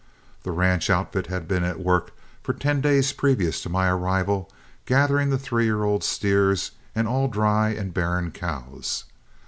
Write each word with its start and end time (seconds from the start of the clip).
The 0.41 0.51
ranch 0.51 0.89
outfit 0.89 1.27
had 1.27 1.47
been 1.47 1.63
at 1.63 1.79
work 1.79 2.11
for 2.41 2.53
ten 2.55 2.81
days 2.81 3.13
previous 3.13 3.61
to 3.61 3.69
my 3.69 3.87
arrival 3.87 4.51
gathering 4.87 5.29
the 5.29 5.37
three 5.37 5.65
year 5.65 5.83
old 5.83 6.03
steers 6.03 6.71
and 6.95 7.07
all 7.07 7.27
dry 7.27 7.69
and 7.69 7.93
barren 7.93 8.31
cows. 8.31 9.03